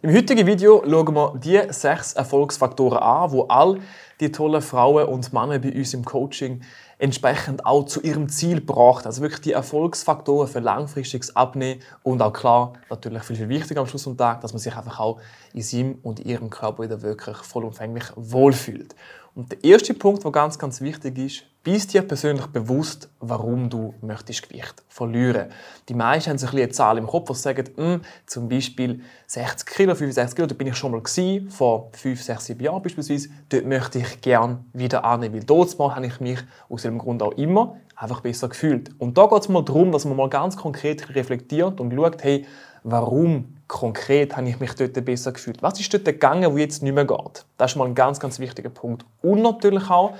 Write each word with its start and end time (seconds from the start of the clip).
Im 0.00 0.14
heutigen 0.14 0.46
Video 0.46 0.84
schauen 0.88 1.12
wir 1.12 1.34
die 1.42 1.60
sechs 1.72 2.12
Erfolgsfaktoren 2.12 2.98
an, 2.98 3.32
wo 3.32 3.46
all 3.48 3.80
die 4.20 4.30
tollen 4.30 4.62
Frauen 4.62 5.08
und 5.08 5.32
Männer 5.32 5.58
bei 5.58 5.72
uns 5.72 5.92
im 5.92 6.04
Coaching 6.04 6.62
entsprechend 6.98 7.66
auch 7.66 7.84
zu 7.84 8.00
ihrem 8.02 8.28
Ziel 8.28 8.60
gebracht. 8.60 9.06
Also 9.06 9.22
wirklich 9.22 9.40
die 9.40 9.52
Erfolgsfaktoren 9.54 10.46
für 10.46 10.60
langfristiges 10.60 11.34
Abnehmen 11.34 11.80
und 12.04 12.22
auch 12.22 12.32
klar, 12.32 12.74
natürlich 12.88 13.24
viel, 13.24 13.34
viel 13.34 13.48
wichtiger 13.48 13.80
am 13.80 13.88
Schluss 13.88 14.04
des 14.04 14.16
Tages, 14.16 14.42
dass 14.42 14.52
man 14.52 14.60
sich 14.60 14.76
einfach 14.76 15.00
auch 15.00 15.20
in 15.52 15.62
seinem 15.62 15.98
und 16.04 16.20
ihrem 16.20 16.48
Körper 16.48 16.84
wieder 16.84 17.02
wirklich 17.02 17.38
vollumfänglich 17.38 18.04
wohlfühlt. 18.14 18.94
Und 19.38 19.52
der 19.52 19.62
erste 19.62 19.94
Punkt, 19.94 20.24
der 20.24 20.32
ganz, 20.32 20.58
ganz 20.58 20.80
wichtig 20.80 21.16
ist, 21.16 21.44
bist 21.62 21.94
dir 21.94 22.02
persönlich 22.02 22.46
bewusst, 22.46 23.08
warum 23.20 23.70
du 23.70 23.94
möchtest 24.00 24.48
Gewicht 24.48 24.82
verlieren. 24.88 25.46
Die 25.88 25.94
meisten 25.94 26.30
haben 26.30 26.38
so 26.38 26.48
eine 26.48 26.68
Zahl 26.70 26.98
im 26.98 27.06
Kopf, 27.06 27.28
die 27.28 27.36
sagen, 27.36 27.70
hm, 27.76 28.00
zum 28.26 28.48
Beispiel 28.48 29.00
60 29.28 29.64
Kilo, 29.64 29.94
65 29.94 30.34
Kilo, 30.34 30.48
da 30.48 30.56
bin 30.56 30.66
ich 30.66 30.74
schon 30.74 30.90
mal 30.90 31.00
gewesen, 31.00 31.50
vor 31.50 31.88
5, 31.92 32.20
6, 32.20 32.46
7 32.46 32.64
Jahren 32.64 32.82
beispielsweise, 32.82 33.28
dort 33.48 33.64
möchte 33.64 34.00
ich 34.00 34.20
gerne 34.22 34.64
wieder 34.72 35.04
annehmen, 35.04 35.36
weil 35.36 35.44
dort 35.44 35.78
mal 35.78 35.94
habe 35.94 36.06
ich 36.06 36.18
mich 36.18 36.40
aus 36.68 36.82
dem 36.82 36.98
Grund 36.98 37.22
auch 37.22 37.34
immer 37.34 37.76
einfach 37.94 38.22
besser 38.22 38.48
gefühlt. 38.48 38.90
Und 38.98 39.16
da 39.18 39.26
geht 39.26 39.42
es 39.42 39.48
mal 39.48 39.62
darum, 39.62 39.92
dass 39.92 40.04
man 40.04 40.16
mal 40.16 40.28
ganz 40.28 40.56
konkret 40.56 41.14
reflektiert 41.14 41.80
und 41.80 41.94
schaut, 41.94 42.24
hey, 42.24 42.44
warum 42.82 43.57
konkret 43.68 44.36
habe 44.36 44.48
ich 44.48 44.58
mich 44.58 44.74
dort 44.74 45.04
besser 45.04 45.32
gefühlt? 45.32 45.62
Was 45.62 45.78
ist 45.78 45.92
dort 45.92 46.04
gegangen, 46.06 46.52
wo 46.52 46.56
jetzt 46.56 46.82
nicht 46.82 46.94
mehr 46.94 47.04
geht? 47.04 47.44
Das 47.58 47.72
ist 47.72 47.76
mal 47.76 47.84
ein 47.84 47.94
ganz, 47.94 48.18
ganz 48.18 48.38
wichtiger 48.38 48.70
Punkt. 48.70 49.04
Und 49.22 49.42
natürlich 49.42 49.88
auch, 49.90 50.14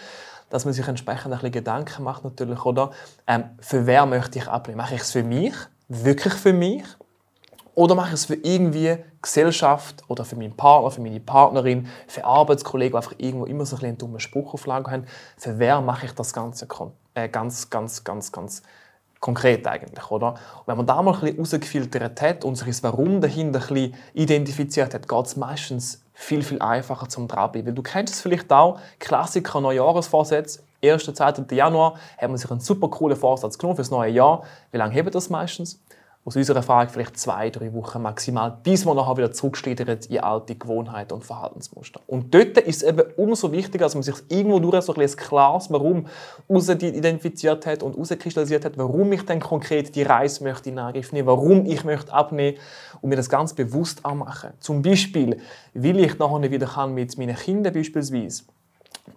dass 0.51 0.65
man 0.65 0.75
sich 0.75 0.87
entsprechend 0.87 1.27
ein 1.27 1.31
bisschen 1.33 1.53
Gedanken 1.53 2.05
macht, 2.05 2.25
natürlich, 2.25 2.65
oder? 2.65 2.91
Ähm, 3.27 3.45
für 3.61 3.87
wer 3.87 4.07
möchte 4.07 4.39
ich 4.39 4.49
ablehnen? 4.49 4.79
Mache 4.79 4.95
ich 4.95 5.01
es 5.01 5.13
für 5.13 5.23
mich? 5.23 5.55
Wirklich 5.89 6.35
für 6.35 6.53
mich? 6.53 6.85
Oder 7.75 7.95
mache 7.95 8.09
ich 8.09 8.15
es 8.15 8.25
für 8.27 8.35
irgendwie 8.35 8.97
Gesellschaft 9.23 10.03
oder 10.09 10.25
für 10.25 10.37
meinen 10.37 10.57
Partner, 10.57 10.91
für 10.91 11.01
meine 11.01 11.21
Partnerin, 11.21 11.87
für 12.09 12.25
Arbeitskollegen, 12.25 12.93
die 12.93 12.97
einfach 12.97 13.15
irgendwo 13.19 13.47
immer 13.47 13.65
so 13.67 13.77
ein 13.77 13.85
einen 13.85 13.99
dummen 13.99 14.21
Spruch 14.21 14.55
auf 14.55 14.67
Lager 14.67 14.91
haben? 14.91 15.07
Für 15.37 15.59
wer 15.59 15.81
mache 15.81 16.07
ich 16.07 16.13
das 16.13 16.33
Ganze 16.33 16.67
äh, 17.15 17.29
ganz, 17.29 17.71
ganz, 17.71 18.03
ganz, 18.05 18.33
ganz 18.33 18.63
konkret 19.21 19.67
eigentlich, 19.67 20.11
oder? 20.11 20.33
Und 20.33 20.67
wenn 20.67 20.77
man 20.77 20.87
da 20.87 21.03
mal 21.03 21.15
ein 21.15 21.21
bisschen 21.21 21.39
rausgefiltert 21.39 22.21
hat 22.21 22.45
und 22.45 22.57
sich 22.57 22.69
das 22.69 22.83
Warum 22.83 23.21
dahinter 23.21 23.61
ein 23.61 23.67
bisschen 23.67 23.95
identifiziert 24.15 24.95
hat, 24.95 25.09
geht 25.09 25.27
es 25.27 25.37
meistens 25.37 26.03
viel, 26.15 26.43
viel 26.43 26.61
einfacher 26.61 27.09
zum 27.09 27.29
Dranbleiben. 27.29 27.75
Du 27.75 27.83
kennst 27.83 28.15
es 28.15 28.21
vielleicht 28.21 28.53
auch, 28.53 28.81
Klassiker 28.99 29.61
Neujahresvorsätze, 29.61 30.61
1. 30.83 31.05
2. 31.13 31.45
Januar 31.51 31.95
hat 32.17 32.29
man 32.29 32.39
sich 32.39 32.51
einen 32.51 32.61
super 32.61 32.89
coolen 32.89 33.17
Vorsatz 33.17 33.59
genommen 33.59 33.77
für 33.77 33.83
das 33.83 33.91
neue 33.91 34.13
Jahr. 34.13 34.45
Wie 34.71 34.79
lange 34.79 34.95
hebt 34.95 35.13
das 35.15 35.29
meistens? 35.29 35.81
Aus 36.29 36.37
unserer 36.37 36.59
Erfahrung 36.59 36.91
vielleicht 36.91 37.19
zwei, 37.19 37.49
drei 37.49 37.73
Wochen 37.73 38.03
maximal, 38.03 38.59
bis 38.63 38.85
man 38.85 38.97
nachher 38.97 39.17
wieder 39.17 39.33
zurückschlittert 39.33 40.07
in 40.07 40.21
alte 40.21 40.57
Gewohnheiten 40.57 41.15
und 41.15 41.25
Verhaltensmuster. 41.25 42.03
Und 42.07 42.35
dort 42.35 42.59
ist 42.59 42.83
es 42.83 42.83
eben 42.83 43.03
umso 43.17 43.51
wichtiger, 43.51 43.87
dass 43.87 43.95
man 43.95 44.03
sich 44.03 44.17
irgendwo 44.29 44.59
durch 44.59 44.83
so 44.83 44.93
ein, 44.93 45.07
klares 45.17 45.71
Warum 45.71 46.07
identifiziert 46.51 47.65
hat 47.65 47.83
und 47.83 47.95
herauskristallisiert 47.95 48.67
hat, 48.67 48.77
warum 48.77 49.11
ich 49.13 49.23
dann 49.25 49.41
konkret 49.41 49.95
die 49.95 50.03
Reise 50.03 50.45
möchte 50.45 50.69
in 50.69 50.79
Angriff 50.79 51.13
nehmen, 51.13 51.27
warum 51.27 51.65
ich 51.65 51.83
möchte 51.85 52.13
abnehmen 52.13 52.59
und 53.01 53.09
mir 53.09 53.17
das 53.17 53.31
ganz 53.31 53.55
bewusst 53.55 54.05
anmachen. 54.05 54.51
Zum 54.61 54.83
Beispiel, 54.83 55.39
will 55.73 55.99
ich 55.99 56.19
nachher 56.19 56.51
wieder 56.51 56.67
kann 56.67 56.93
mit 56.93 57.17
meinen 57.17 57.37
Kindern 57.37 57.73
beispielsweise 57.73 58.43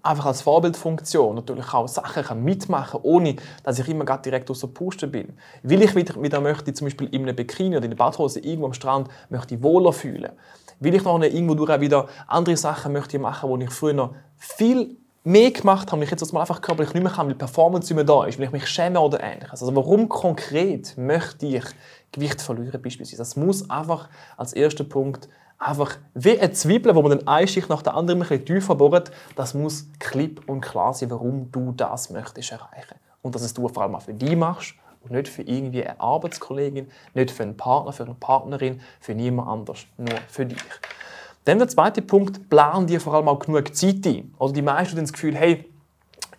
einfach 0.04 0.26
als 0.26 0.42
Vorbildfunktion 0.42 1.36
natürlich 1.36 1.74
auch 1.74 1.88
Sachen 1.88 2.24
kann 2.24 2.44
mitmachen 2.44 3.00
ohne 3.04 3.36
dass 3.64 3.80
ich 3.80 3.88
immer 3.90 4.06
direkt 4.18 4.50
aus 4.50 4.60
der 4.60 4.68
Puste 4.68 5.08
bin. 5.08 5.34
Will 5.64 5.82
ich 5.82 5.96
wieder, 5.96 6.22
wieder 6.22 6.42
möchte, 6.42 6.74
zum 6.74 6.86
Beispiel 6.86 7.08
in 7.12 7.24
einem 7.24 7.36
Bikini 7.36 7.78
oder 7.78 7.86
in 7.86 7.92
der 7.92 7.98
Badhose 7.98 8.40
irgendwo 8.40 8.68
am 8.68 8.74
Strand 8.74 9.10
möchte 9.30 9.62
wohler 9.64 9.94
fühlen. 9.94 10.32
Will 10.80 10.96
ich 10.96 11.04
noch 11.04 11.22
irgendwo 11.22 11.54
durch 11.54 11.80
wieder 11.80 12.08
andere 12.28 12.58
Sachen 12.58 12.94
möchte 12.94 13.20
machen, 13.20 13.50
wo 13.50 13.58
ich 13.58 13.70
früher 13.72 13.94
noch 13.94 14.16
viel 14.38 14.98
mehr 15.24 15.52
gemacht 15.52 15.92
habe, 15.92 16.04
ich 16.04 16.10
jetzt 16.10 16.34
mal 16.34 16.42
einfach 16.42 16.62
körperlich 16.62 16.94
nicht 16.94 17.04
mehr 17.04 17.12
kann, 17.12 17.28
weil 17.28 17.34
die 17.34 17.38
Performance 17.38 17.88
nicht 17.88 17.96
mehr 17.96 18.04
da 18.04 18.26
ist, 18.26 18.40
weil 18.40 18.46
ich 18.46 18.52
mich 18.52 18.68
schäme 18.68 19.00
oder 19.00 19.22
ähnliches. 19.22 19.62
Also 19.62 19.76
warum 19.76 20.10
konkret 20.10 20.98
möchte 20.98 21.46
ich 21.46 21.64
Gewicht 22.12 22.42
verlieren 22.42 22.82
beispielsweise? 22.82 23.18
Das 23.18 23.36
muss 23.36 23.70
einfach 23.70 24.10
als 24.38 24.54
erster 24.54 24.84
Punkt 24.84 25.30
einfach 25.62 25.98
wie 26.16 26.40
eine 26.40 26.52
Zwiebel, 26.52 26.96
wo 26.96 27.02
man 27.02 27.12
den 27.12 27.28
eine 27.28 27.48
Schicht 27.48 27.70
nach 27.70 27.84
der 27.84 27.94
anderen 27.94 28.22
ein 28.22 28.28
bisschen 28.28 28.46
tiefer 28.46 28.76
bohrt, 28.76 29.12
das 29.36 29.54
muss 29.54 29.88
klipp 30.00 30.42
und 30.48 30.62
klar 30.62 30.94
sein, 30.94 31.12
warum 31.12 31.52
du 31.52 31.72
das 31.72 32.10
möchtest 32.10 32.52
erreichen. 32.52 32.96
Und 33.22 33.36
dass 33.36 33.44
es 33.44 33.54
du 33.54 33.68
vor 33.68 33.84
allem 33.84 33.96
auch 33.96 34.02
für 34.02 34.14
dich 34.14 34.36
machst 34.36 34.74
und 35.04 35.12
nicht 35.12 35.28
für 35.28 35.44
irgendwie 35.44 35.86
eine 35.86 36.00
Arbeitskollegin, 36.00 36.90
nicht 37.14 37.32
für 37.32 37.44
einen 37.44 37.56
Partner, 37.56 37.94
für 37.94 38.04
eine 38.04 38.16
Partnerin, 38.16 38.82
für 39.00 39.14
niemand 39.14 39.48
anders, 39.48 39.86
nur 39.98 40.18
für 40.28 40.48
dich. 40.48 40.64
Dann 41.46 41.60
der 41.60 41.68
zweite 41.68 42.02
Punkt, 42.02 42.50
plan 42.50 42.88
dir 42.88 43.00
vor 43.00 43.14
allem 43.14 43.28
auch 43.28 43.40
genug 43.40 43.76
Zeit 43.76 44.06
ein. 44.06 44.34
Also 44.40 44.54
die 44.54 44.62
meisten 44.62 44.98
haben 44.98 45.04
das 45.04 45.14
Gefühl, 45.14 45.36
hey, 45.36 45.71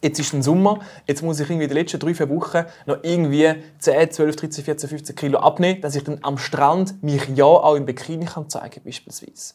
jetzt 0.02 0.18
ist 0.18 0.32
ein 0.32 0.42
Sommer, 0.42 0.80
jetzt 1.06 1.22
muss 1.22 1.40
ich 1.40 1.48
irgendwie 1.48 1.68
die 1.68 1.74
letzten 1.74 2.00
drei, 2.00 2.14
vier 2.14 2.28
Wochen 2.28 2.64
noch 2.86 2.98
irgendwie 3.02 3.54
10, 3.78 4.10
12, 4.10 4.36
13, 4.36 4.64
14, 4.64 4.88
15 4.88 5.16
Kilo 5.16 5.38
abnehmen, 5.38 5.80
dass 5.80 5.94
ich 5.94 6.04
dann 6.04 6.18
am 6.22 6.38
Strand 6.38 7.02
mich 7.02 7.28
ja 7.34 7.44
auch 7.44 7.76
im 7.76 7.86
Bikini 7.86 8.26
kann 8.26 8.48
zeigen 8.48 8.82
beispielsweise. 8.84 9.54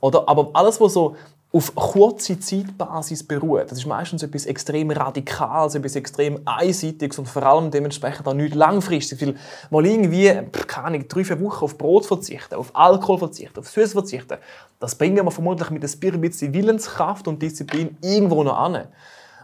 Oder, 0.00 0.28
aber 0.28 0.50
alles, 0.54 0.80
was 0.80 0.94
so 0.94 1.16
auf 1.52 1.74
kurze 1.74 2.38
Zeitbasis 2.38 3.26
beruht. 3.26 3.72
Das 3.72 3.78
ist 3.78 3.86
meistens 3.86 4.22
etwas 4.22 4.46
extrem 4.46 4.90
Radikales, 4.92 5.74
etwas 5.74 5.96
extrem 5.96 6.40
Einseitiges 6.44 7.18
und 7.18 7.26
vor 7.26 7.42
allem 7.42 7.72
dementsprechend 7.72 8.28
auch 8.28 8.34
nicht 8.34 8.54
langfristig. 8.54 9.20
Weil 9.20 9.34
mal 9.70 9.84
irgendwie, 9.84 10.32
keine 10.68 10.86
Ahnung, 10.86 11.08
drei, 11.08 11.24
vier 11.24 11.40
Wochen 11.40 11.64
auf 11.64 11.76
Brot 11.76 12.06
verzichten, 12.06 12.54
auf 12.54 12.70
Alkohol 12.74 13.18
verzichten, 13.18 13.58
auf 13.58 13.68
Süß 13.68 13.92
verzichten, 13.92 14.38
das 14.78 14.94
bringen 14.94 15.24
wir 15.24 15.30
vermutlich 15.32 15.70
mit 15.70 15.82
ein 15.82 16.20
bisschen 16.20 16.54
Willenskraft 16.54 17.26
und 17.26 17.42
Disziplin 17.42 17.98
irgendwo 18.00 18.44
noch 18.44 18.56
an. 18.56 18.86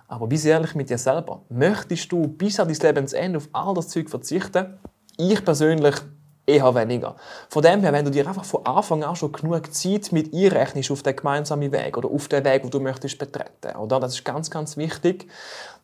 Aber 0.09 0.27
bist 0.27 0.47
ehrlich 0.47 0.75
mit 0.75 0.91
dir 0.91 0.99
selber. 0.99 1.43
Möchtest 1.49 2.11
du 2.13 2.29
bis 2.29 2.61
an 2.61 2.69
dein 2.69 2.77
Lebensende 2.77 3.39
auf 3.39 3.49
all 3.53 3.75
das 3.75 3.89
Zeug 3.89 4.09
verzichten? 4.09 4.79
Ich 5.17 5.45
persönlich 5.45 5.97
eher 6.47 6.75
weniger. 6.75 7.17
Von 7.49 7.63
dem 7.63 7.81
her, 7.81 7.93
wenn 7.93 8.05
du 8.05 8.11
dir 8.11 8.27
einfach 8.27 8.45
von 8.45 8.65
Anfang 8.65 9.03
an 9.03 9.17
schon 9.17 9.33
genug 9.33 9.75
Zeit 9.75 10.13
mit 10.13 10.33
einrechnest 10.33 10.91
auf 10.91 11.03
den 11.03 11.17
gemeinsamen 11.17 11.73
Weg 11.73 11.97
oder 11.99 12.09
auf 12.09 12.29
den 12.29 12.45
Weg, 12.45 12.65
wo 12.65 12.69
du 12.69 12.81
möchtest 12.81 13.19
betreten, 13.19 13.77
oder? 13.77 13.99
Das 14.01 14.15
ist 14.15 14.25
ganz, 14.25 14.51
ganz 14.51 14.77
wichtig. 14.77 15.29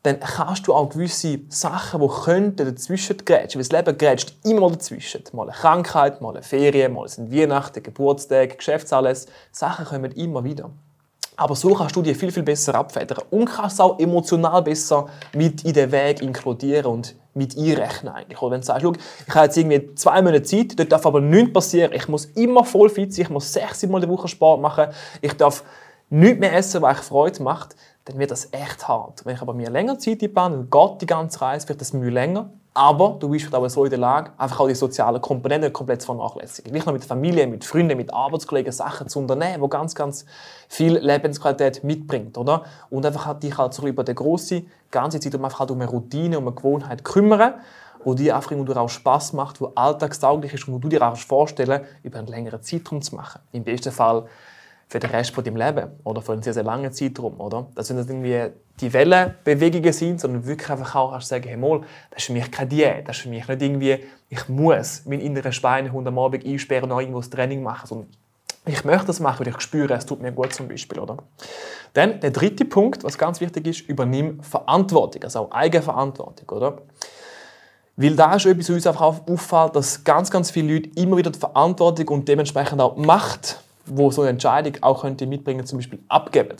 Dann 0.04 0.18
kannst 0.18 0.66
du 0.66 0.74
auch 0.74 0.88
gewisse 0.88 1.40
Sachen, 1.48 2.00
die 2.00 2.08
könnten 2.08 2.66
dazwischen 2.66 3.16
grätschen, 3.24 3.60
weil 3.60 3.68
das 3.68 3.72
Leben 3.72 3.98
grätscht 3.98 4.34
immer 4.44 4.70
dazwischen. 4.70 5.22
Mal 5.32 5.44
eine 5.44 5.52
Krankheit, 5.52 6.20
mal 6.20 6.30
eine 6.30 6.42
Ferien, 6.42 6.92
mal 6.92 7.08
sind 7.08 7.32
Weihnachten, 7.32 7.82
Geburtstag, 7.82 8.58
Geschäftsalles. 8.58 9.26
Sachen 9.52 9.84
kommen 9.84 10.10
immer 10.12 10.42
wieder. 10.42 10.70
Aber 11.36 11.56
so 11.56 11.72
kannst 11.74 11.96
du 11.96 12.02
dir 12.02 12.14
viel, 12.14 12.30
viel 12.30 12.42
besser 12.42 12.74
abfedern 12.74 13.18
und 13.30 13.46
kannst 13.46 13.80
auch 13.80 13.98
emotional 13.98 14.62
besser 14.62 15.06
mit 15.34 15.64
in 15.64 15.72
den 15.72 15.90
Weg 15.90 16.20
inkludieren 16.20 16.86
und 16.86 17.14
mit 17.34 17.56
einrechnen 17.56 18.12
eigentlich. 18.12 18.40
Oder 18.42 18.52
wenn 18.52 18.60
du 18.60 18.66
sagst, 18.66 18.84
ich 19.26 19.34
habe 19.34 19.46
jetzt 19.46 19.56
irgendwie 19.56 19.94
zwei 19.94 20.20
Monate 20.20 20.42
Zeit, 20.42 20.78
dort 20.78 20.92
darf 20.92 21.06
aber 21.06 21.20
nichts 21.20 21.52
passieren. 21.52 21.92
Ich 21.94 22.06
muss 22.08 22.26
immer 22.26 22.64
voll 22.64 22.90
fit 22.90 23.14
sein, 23.14 23.24
ich 23.24 23.30
muss 23.30 23.52
sechs 23.52 23.82
Mal 23.86 24.00
die 24.02 24.08
Woche 24.08 24.28
Sport 24.28 24.60
machen, 24.60 24.88
ich 25.22 25.32
darf 25.32 25.64
nichts 26.10 26.40
mehr 26.40 26.54
essen, 26.54 26.82
was 26.82 26.98
ich 26.98 27.04
Freude 27.04 27.42
macht, 27.42 27.74
dann 28.04 28.18
wird 28.18 28.30
das 28.30 28.52
echt 28.52 28.86
hart. 28.86 29.24
Wenn 29.24 29.36
ich 29.36 29.42
aber 29.42 29.54
mir 29.54 29.70
länger 29.70 29.98
Zeit 29.98 30.22
einplane, 30.22 30.66
dann 30.68 30.70
geht 30.70 31.00
die 31.02 31.06
ganze 31.06 31.40
Reise, 31.40 31.68
wird 31.68 31.80
das 31.80 31.94
Mühe 31.94 32.10
länger, 32.10 32.50
aber 32.74 33.16
du 33.20 33.28
bist 33.28 33.54
auch 33.54 33.68
so 33.68 33.84
in 33.84 33.90
der 33.90 33.98
Lage, 33.98 34.32
einfach 34.38 34.60
auch 34.60 34.68
die 34.68 34.74
sozialen 34.74 35.20
Komponenten 35.20 35.72
komplett 35.72 36.00
zu 36.00 36.06
vernachlässigen. 36.06 36.72
Nicht 36.72 36.86
nur 36.86 36.94
mit 36.94 37.04
Familie, 37.04 37.46
mit 37.46 37.64
Freunden, 37.64 37.96
mit 37.96 38.12
Arbeitskollegen 38.12 38.72
Sachen 38.72 39.08
zu 39.08 39.18
unternehmen, 39.18 39.62
die 39.62 39.68
ganz, 39.68 39.94
ganz 39.94 40.24
viel 40.68 40.96
Lebensqualität 40.96 41.84
mitbringt, 41.84 42.38
oder? 42.38 42.64
Und 42.88 43.04
einfach 43.04 43.26
halt 43.26 43.42
dich 43.42 43.56
halt 43.58 43.74
so 43.74 43.86
über 43.86 44.04
die 44.04 44.14
große 44.14 44.62
ganze 44.90 45.20
Zeit 45.20 45.34
um 45.34 45.44
einfach 45.44 45.60
halt 45.60 45.70
um 45.70 45.80
eine 45.80 45.90
Routine, 45.90 46.38
um 46.38 46.46
eine 46.46 46.56
Gewohnheit 46.56 47.04
kümmern, 47.04 47.54
wo 48.04 48.14
dir 48.14 48.36
einfach 48.36 48.52
irgendwo 48.52 48.72
auch 48.72 48.88
Spaß 48.88 49.34
macht, 49.34 49.60
wo 49.60 49.72
alltagstauglich 49.74 50.54
ist 50.54 50.66
und 50.66 50.74
wo 50.74 50.78
du 50.78 50.88
dir 50.88 51.02
auch 51.02 51.16
vorstellen 51.16 51.82
über 52.02 52.18
einen 52.18 52.28
längeren 52.28 52.62
Zeitraum 52.62 53.02
zu 53.02 53.14
machen. 53.16 53.40
Im 53.52 53.64
besten 53.64 53.92
Fall 53.92 54.24
für 54.92 54.98
den 54.98 55.08
Rest 55.08 55.30
von 55.30 55.42
deinem 55.42 55.56
Leben 55.56 55.90
oder 56.04 56.20
für 56.20 56.34
einen 56.34 56.42
sehr, 56.42 56.52
sehr 56.52 56.64
langen 56.64 56.92
Zeitraum. 56.92 57.40
Oder? 57.40 57.66
Das 57.74 57.86
sind 57.86 57.96
nicht 57.96 58.10
irgendwie 58.10 58.52
die 58.78 58.92
Wellenbewegungen 58.92 59.90
sind, 59.90 60.20
sondern 60.20 60.46
wirklich 60.46 60.68
einfach 60.68 60.94
auch 60.94 61.12
kannst 61.12 61.28
sagen, 61.28 61.48
hey, 61.48 61.56
mal, 61.56 61.80
das 62.10 62.18
ist 62.18 62.26
für 62.26 62.34
mich 62.34 62.50
keine 62.50 62.68
Diät, 62.68 63.08
das 63.08 63.16
ist 63.16 63.22
für 63.22 63.30
mich 63.30 63.48
nicht 63.48 63.62
irgendwie, 63.62 64.00
ich 64.28 64.48
muss 64.50 65.06
meinen 65.06 65.22
inneren 65.22 65.50
Schweinehund 65.50 66.06
am 66.06 66.18
Abend 66.18 66.44
einsperren 66.44 66.92
und 66.92 67.00
irgendwo 67.00 67.20
das 67.20 67.30
Training 67.30 67.62
machen, 67.62 67.86
sondern 67.86 68.08
ich 68.66 68.84
möchte 68.84 69.06
das 69.06 69.18
machen, 69.18 69.46
weil 69.46 69.54
ich 69.54 69.60
spüre, 69.62 69.94
es 69.94 70.04
tut 70.04 70.20
mir 70.20 70.30
gut 70.30 70.52
zum 70.52 70.68
Beispiel. 70.68 71.00
Oder? 71.00 71.16
Dann 71.94 72.20
der 72.20 72.30
dritte 72.30 72.66
Punkt, 72.66 73.02
was 73.02 73.16
ganz 73.16 73.40
wichtig 73.40 73.66
ist, 73.66 73.88
übernimm 73.88 74.42
Verantwortung, 74.42 75.24
also 75.24 75.38
auch 75.38 75.52
Eigenverantwortung. 75.52 76.50
Oder? 76.50 76.82
Weil 77.96 78.14
da 78.14 78.34
ist 78.34 78.44
etwas, 78.44 78.68
was 78.68 78.74
uns 78.74 78.86
einfach 78.86 79.00
auffällt, 79.26 79.74
dass 79.74 80.04
ganz, 80.04 80.30
ganz 80.30 80.50
viele 80.50 80.74
Leute 80.74 80.90
immer 80.96 81.16
wieder 81.16 81.30
die 81.30 81.38
Verantwortung 81.38 82.08
und 82.08 82.28
dementsprechend 82.28 82.78
auch 82.78 82.96
Macht, 82.96 83.62
wo 83.94 84.10
so 84.10 84.22
eine 84.22 84.30
Entscheidung 84.30 84.74
auch 84.80 85.02
könnte 85.02 85.26
mitbringen, 85.26 85.66
zum 85.66 85.78
Beispiel 85.78 86.00
abgeben 86.08 86.56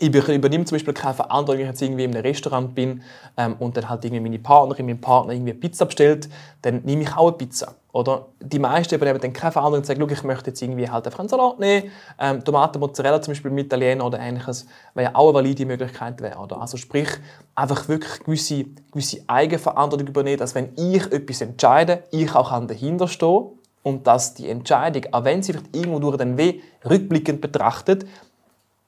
ich 0.00 0.28
übernehme 0.28 0.64
zum 0.64 0.76
Beispiel 0.76 0.94
keine 0.94 1.14
Verantwortung, 1.14 1.58
wenn 1.58 1.66
ich 1.66 1.72
jetzt 1.72 1.82
irgendwie 1.82 2.04
in 2.04 2.14
einem 2.14 2.22
Restaurant 2.22 2.74
bin 2.74 3.02
ähm, 3.36 3.56
und 3.58 3.76
dann 3.76 3.88
halt 3.88 4.04
irgendwie 4.04 4.22
meine 4.22 4.38
Partnerin, 4.38 4.86
mein 4.86 5.00
Partner 5.00 5.34
irgendwie 5.34 5.52
eine 5.52 5.60
Pizza 5.60 5.84
bestellt, 5.84 6.28
dann 6.62 6.82
nehme 6.84 7.02
ich 7.02 7.14
auch 7.14 7.28
eine 7.28 7.36
Pizza. 7.36 7.74
Oder 7.92 8.28
die 8.40 8.58
meisten 8.58 8.94
übernehmen 8.94 9.20
dann 9.20 9.32
keine 9.32 9.52
Verantwortung 9.52 9.80
und 9.80 9.86
sagen, 9.86 10.10
ich 10.10 10.22
möchte 10.22 10.50
jetzt 10.50 10.62
irgendwie 10.62 10.88
halt 10.88 11.04
einfach 11.04 11.18
einen 11.18 11.28
Salat 11.28 11.58
nehmen, 11.58 11.90
ähm, 12.18 12.42
Tomaten, 12.42 12.78
Mozzarella 12.78 13.20
zum 13.20 13.32
Beispiel 13.32 13.50
mit 13.50 13.66
Italiener 13.66 14.06
oder 14.06 14.20
ähnliches, 14.20 14.66
weil 14.94 15.04
ja 15.04 15.10
auch 15.14 15.28
eine 15.28 15.34
valide 15.34 15.66
Möglichkeit 15.66 16.20
wäre. 16.22 16.38
Oder? 16.38 16.60
Also 16.60 16.76
sprich, 16.76 17.08
einfach 17.54 17.88
wirklich 17.88 18.20
gewisse, 18.24 18.64
gewisse 18.92 19.22
Eigenverantwortung 19.26 20.08
übernehmen, 20.08 20.38
dass 20.38 20.54
wenn 20.54 20.70
ich 20.76 21.12
etwas 21.12 21.42
entscheide, 21.42 22.04
ich 22.10 22.34
auch 22.34 22.50
dahinter 22.66 23.08
stehe 23.08 23.50
und 23.82 24.06
dass 24.06 24.34
die 24.34 24.48
Entscheidung, 24.48 25.04
auch 25.12 25.24
wenn 25.24 25.42
sie 25.42 25.52
vielleicht 25.52 25.74
irgendwo 25.74 25.98
durch 25.98 26.16
den 26.16 26.36
Weh 26.36 26.60
rückblickend 26.88 27.40
betrachtet, 27.40 28.06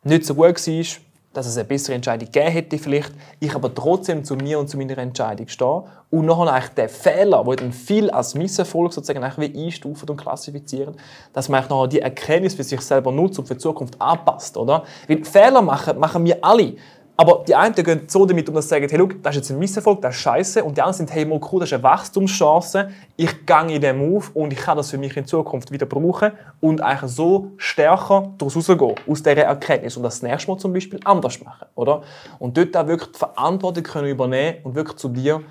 nicht 0.04 0.24
so 0.24 0.34
gut 0.34 0.66
war, 0.66 0.84
dass 1.32 1.46
es 1.46 1.56
eine 1.56 1.64
bessere 1.64 1.94
Entscheidung 1.94 2.26
gegeben 2.26 2.50
hätte 2.50 2.78
vielleicht, 2.78 3.12
ich 3.40 3.54
aber 3.54 3.74
trotzdem 3.74 4.24
zu 4.24 4.36
mir 4.36 4.58
und 4.58 4.68
zu 4.68 4.76
meiner 4.76 4.98
Entscheidung 4.98 5.48
stehe 5.48 5.84
und 6.10 6.26
nachher 6.26 6.52
eigentlich 6.52 6.74
den 6.74 6.88
Fehler, 6.88 7.42
den 7.44 7.56
dann 7.56 7.72
viel 7.72 8.10
als 8.10 8.34
Misserfolg 8.34 8.92
sozusagen 8.92 9.24
einstufen 9.24 10.10
und 10.10 10.16
klassifizieren, 10.16 10.94
dass 11.32 11.48
man 11.48 11.62
nachher 11.62 11.88
die 11.88 12.00
Erkenntnis 12.00 12.54
für 12.54 12.64
sich 12.64 12.80
selber 12.82 13.12
nutzt 13.12 13.38
und 13.38 13.46
für 13.46 13.54
die 13.54 13.60
Zukunft 13.60 13.98
anpasst, 14.00 14.56
oder? 14.56 14.84
Weil 15.08 15.24
Fehler 15.24 15.62
machen, 15.62 15.98
machen 15.98 16.24
wir 16.24 16.44
alle. 16.44 16.74
Aber 17.16 17.44
die 17.46 17.54
einen 17.54 17.74
gehen 17.74 18.02
so 18.08 18.24
damit 18.24 18.48
um, 18.48 18.54
dass 18.54 18.64
sie 18.64 18.70
sagen, 18.70 18.88
hey, 18.88 18.98
look, 18.98 19.22
das 19.22 19.36
ist 19.36 19.42
jetzt 19.42 19.50
ein 19.50 19.58
Misserfolg, 19.58 20.00
das 20.00 20.16
ist 20.16 20.22
scheiße. 20.22 20.64
Und 20.64 20.76
die 20.76 20.80
anderen 20.80 20.96
sind, 20.96 21.14
hey, 21.14 21.26
mal 21.26 21.40
cool, 21.52 21.60
das 21.60 21.68
ist 21.68 21.74
eine 21.74 21.82
Wachstumschance. 21.82 22.88
Ich 23.16 23.44
gehe 23.44 23.74
in 23.74 23.80
den 23.80 23.98
Move 23.98 24.26
und 24.32 24.52
ich 24.52 24.58
kann 24.58 24.76
das 24.78 24.90
für 24.90 24.98
mich 24.98 25.16
in 25.16 25.26
Zukunft 25.26 25.70
wieder 25.70 25.84
brauchen 25.84 26.32
und 26.60 26.80
eigentlich 26.80 27.10
so 27.12 27.52
stärker 27.58 28.32
daraus 28.38 28.56
rausgehen, 28.56 28.94
aus 29.06 29.22
dieser 29.22 29.42
Erkenntnis. 29.42 29.96
Und 29.96 30.04
das 30.04 30.22
nächste 30.22 30.50
Mal 30.50 30.58
zum 30.58 30.72
Beispiel 30.72 31.00
anders 31.04 31.42
machen, 31.42 31.66
oder? 31.74 32.02
Und 32.38 32.56
dort 32.56 32.76
auch 32.76 32.86
wirklich 32.86 33.12
die 33.12 33.18
Verantwortung 33.18 33.84
können 33.84 34.08
übernehmen 34.08 34.58
und 34.64 34.74
wirklich 34.74 34.96
zu 34.96 35.08
dir 35.08 35.42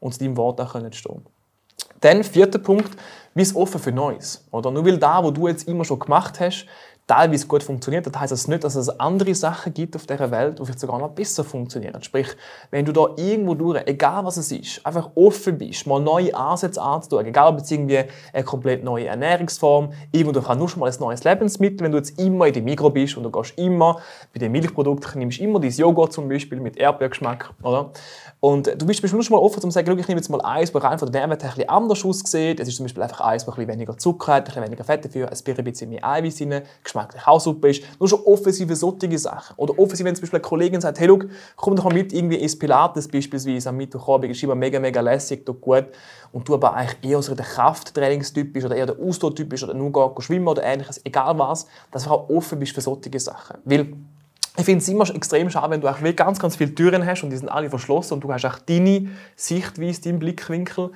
und 0.00 0.14
zu 0.14 0.20
deinem 0.20 0.36
Wort 0.38 0.60
auch 0.60 0.72
können 0.72 0.92
stehen. 0.92 1.26
Dann, 2.00 2.24
vierter 2.24 2.58
Punkt, 2.58 2.96
bist 3.34 3.54
offen 3.54 3.80
für 3.80 3.92
Neues. 3.92 4.44
Oder? 4.50 4.70
Nur 4.70 4.84
weil 4.84 4.98
da, 4.98 5.22
wo 5.22 5.30
du 5.30 5.46
jetzt 5.46 5.68
immer 5.68 5.84
schon 5.84 6.00
gemacht 6.00 6.40
hast, 6.40 6.66
teilweise 7.06 7.46
gut 7.46 7.62
funktioniert, 7.62 8.06
das 8.06 8.18
heißt 8.18 8.32
das 8.32 8.48
nicht, 8.48 8.64
dass 8.64 8.74
es 8.74 8.88
andere 9.00 9.34
Sachen 9.34 9.74
gibt 9.74 9.96
auf 9.96 10.06
dieser 10.06 10.30
Welt, 10.30 10.58
die 10.58 10.64
vielleicht 10.64 10.80
sogar 10.80 10.98
noch 10.98 11.10
besser 11.10 11.44
funktionieren. 11.44 12.02
Sprich, 12.02 12.28
wenn 12.70 12.84
du 12.84 12.92
da 12.92 13.08
irgendwo 13.16 13.54
durch, 13.54 13.82
egal 13.86 14.24
was 14.24 14.36
es 14.36 14.52
ist, 14.52 14.84
einfach 14.86 15.10
offen 15.14 15.58
bist, 15.58 15.86
mal 15.86 16.00
neue 16.00 16.34
Ansätze 16.34 16.80
anzutun, 16.80 17.26
egal 17.26 17.48
ob 17.48 17.60
es 17.60 17.70
irgendwie 17.70 18.04
eine 18.32 18.44
komplett 18.44 18.84
neue 18.84 19.06
Ernährungsform, 19.06 19.92
irgendwo 20.12 20.40
du 20.40 20.54
nur 20.54 20.68
schon 20.68 20.80
mal 20.80 20.90
ein 20.90 20.96
neues 21.00 21.24
Lebensmittel, 21.24 21.80
wenn 21.80 21.92
du 21.92 21.98
jetzt 21.98 22.18
immer 22.18 22.46
in 22.46 22.52
dem 22.52 22.64
Mikro 22.64 22.90
bist 22.90 23.16
und 23.16 23.24
du 23.24 23.30
gehst 23.30 23.58
immer 23.58 24.00
bei 24.32 24.38
den 24.38 24.52
Milchprodukten, 24.52 25.18
nimmst 25.18 25.40
immer 25.40 25.60
dein 25.60 25.70
Joghurt 25.70 26.12
zum 26.12 26.28
Beispiel 26.28 26.60
mit 26.60 26.76
Erdbeergeschmack, 26.76 27.52
oder? 27.62 27.90
Und 28.40 28.66
du 28.66 28.86
bist 28.86 29.02
nur 29.12 29.22
schon 29.22 29.36
mal 29.36 29.42
offen, 29.42 29.62
um 29.62 29.70
zu 29.70 29.74
sagen, 29.74 29.98
ich 29.98 30.08
nehme 30.08 30.20
jetzt 30.20 30.28
mal 30.28 30.40
eins, 30.40 30.74
wo 30.74 30.78
rein 30.78 30.98
von 30.98 31.10
der 31.12 31.20
Nährwert 31.20 31.44
ein 31.44 31.50
bisschen 31.50 31.68
anders 31.68 32.04
aussieht. 32.04 32.58
Es 32.58 32.66
ist 32.66 32.76
zum 32.76 32.86
Beispiel 32.86 33.02
einfach 33.02 33.20
eins, 33.20 33.46
wo 33.46 33.52
ein 33.52 33.56
bisschen 33.56 33.72
weniger 33.72 33.96
Zucker 33.96 34.32
hat, 34.32 34.42
ein 34.42 34.44
bisschen 34.46 34.64
weniger 34.64 34.82
Fett 34.82 35.04
dafür, 35.04 35.30
ein 35.30 35.64
bisschen 35.64 35.90
mehr 35.90 36.04
Eiweiß 36.04 36.40
rein, 36.40 36.62
geschmacklich 36.92 37.26
auch 37.26 37.40
super 37.40 37.68
ist. 37.68 37.82
Nur 37.98 38.08
schon 38.08 38.20
offensive 38.20 38.76
solche 38.76 39.18
Sachen. 39.18 39.54
Oder 39.56 39.78
offensiv, 39.78 40.04
wenn 40.04 40.14
zum 40.14 40.22
Beispiel 40.22 40.38
eine 40.38 40.48
Kollegin 40.48 40.80
sagt, 40.80 41.00
hey, 41.00 41.06
look, 41.06 41.26
komm 41.56 41.76
doch 41.76 41.84
mal 41.84 41.94
mit 41.94 42.12
irgendwie 42.12 42.36
ins 42.36 42.58
Pilates 42.58 43.08
beispielsweise 43.08 43.70
am 43.70 43.76
Mittwochabend, 43.76 44.30
ist 44.30 44.42
immer 44.42 44.54
mega, 44.54 44.78
mega 44.78 45.00
lässig, 45.00 45.44
tut 45.44 45.60
gut. 45.60 45.86
Und 46.32 46.48
du 46.48 46.54
aber 46.54 46.74
eigentlich 46.74 47.10
eher 47.10 47.22
so 47.22 47.34
der 47.34 47.46
Krafttrainingstyp 47.46 48.52
bist 48.52 48.66
oder 48.66 48.76
eher 48.76 48.86
der 48.86 48.98
Ausdauertyp 48.98 49.48
bist 49.48 49.64
oder 49.64 49.74
nur 49.74 49.92
gar 49.92 50.14
schwimmen 50.20 50.48
oder 50.48 50.62
ähnliches, 50.62 51.00
egal 51.04 51.38
was, 51.38 51.66
dass 51.90 52.04
du 52.04 52.10
auch 52.10 52.28
offen 52.28 52.58
bist 52.58 52.72
für 52.72 52.80
solche 52.80 53.18
Sachen. 53.18 53.58
Weil 53.64 53.92
ich 54.56 54.64
finde 54.64 54.82
es 54.82 54.88
immer 54.88 55.08
extrem 55.14 55.48
schade, 55.48 55.70
wenn 55.70 55.80
du 55.80 55.88
auch 55.88 55.98
ganz, 56.14 56.38
ganz 56.38 56.56
viele 56.56 56.74
Türen 56.74 57.06
hast 57.06 57.22
und 57.22 57.30
die 57.30 57.36
sind 57.38 57.48
alle 57.48 57.70
verschlossen 57.70 58.14
und 58.14 58.24
du 58.24 58.32
hast 58.32 58.44
auch 58.44 58.58
deine 58.58 59.08
Sichtweise, 59.34 60.02
deinen 60.02 60.18
Blickwinkel. 60.18 60.90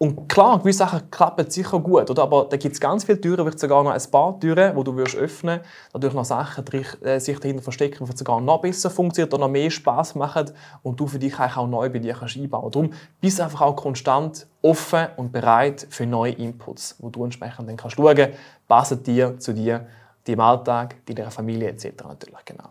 Und 0.00 0.28
klar, 0.28 0.60
gewisse 0.60 0.78
Sachen 0.78 1.10
klappen 1.10 1.50
sicher 1.50 1.80
gut, 1.80 2.08
oder? 2.08 2.22
aber 2.22 2.46
da 2.48 2.56
gibt 2.56 2.72
es 2.72 2.80
ganz 2.80 3.02
viele 3.02 3.20
Türen, 3.20 3.44
vielleicht 3.44 3.58
sogar 3.58 3.82
noch 3.82 3.90
ein 3.90 4.10
paar 4.12 4.38
Türen, 4.38 4.76
die 4.76 4.84
du 4.84 4.96
wirst 4.96 5.16
öffnen 5.16 5.60
dadurch 5.92 6.14
noch 6.14 6.24
Sachen 6.24 6.64
äh, 7.02 7.18
sich 7.18 7.40
dahinter 7.40 7.62
verstecken, 7.62 8.06
die 8.06 8.16
sogar 8.16 8.40
noch 8.40 8.60
besser 8.60 8.90
funktionieren 8.90 9.32
oder 9.32 9.46
noch 9.46 9.52
mehr 9.52 9.68
Spaß 9.70 10.14
machen 10.14 10.52
und 10.84 11.00
du 11.00 11.08
für 11.08 11.18
dich 11.18 11.36
auch 11.40 11.66
neu 11.66 11.90
bei 11.90 11.98
dir 11.98 12.14
kannst 12.14 12.36
einbauen 12.36 12.70
Darum 12.70 12.92
bist 13.20 13.40
einfach 13.40 13.62
auch 13.62 13.74
konstant 13.74 14.46
offen 14.62 15.08
und 15.16 15.32
bereit 15.32 15.88
für 15.90 16.06
neue 16.06 16.32
Inputs, 16.32 16.94
wo 17.00 17.08
du 17.08 17.24
entsprechend 17.24 17.68
dann 17.68 17.76
kannst 17.76 17.96
schauen, 17.96 18.28
passen 18.68 19.02
dir 19.02 19.36
zu 19.40 19.52
dir, 19.52 19.88
deinem 20.24 20.40
Alltag, 20.40 20.94
deiner 21.06 21.32
Familie 21.32 21.70
etc. 21.70 22.04
natürlich, 22.06 22.44
genau 22.44 22.70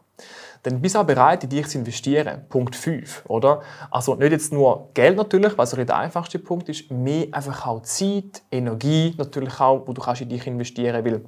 dann 0.63 0.81
bist 0.81 0.95
du 0.95 0.99
auch 0.99 1.05
bereit, 1.05 1.43
in 1.43 1.49
dich 1.49 1.67
zu 1.67 1.77
investieren. 1.77 2.45
Punkt 2.49 2.75
5, 2.75 3.23
oder? 3.27 3.61
Also 3.91 4.15
nicht 4.15 4.31
jetzt 4.31 4.51
nur 4.51 4.89
Geld 4.93 5.17
natürlich, 5.17 5.57
was 5.57 5.71
der 5.71 5.95
einfachste 5.95 6.39
Punkt 6.39 6.69
ist, 6.69 6.91
mehr 6.91 7.27
einfach 7.31 7.65
auch 7.67 7.81
Zeit, 7.83 8.41
Energie 8.51 9.13
natürlich 9.17 9.59
auch, 9.59 9.87
wo 9.87 9.93
du 9.93 10.01
kannst 10.01 10.21
in 10.21 10.29
dich 10.29 10.45
investieren 10.47 11.03
willst. 11.05 11.25